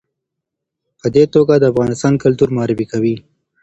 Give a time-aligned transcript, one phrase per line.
[0.99, 3.15] په دې توګه د افغانستان کلتور معرفي کوي.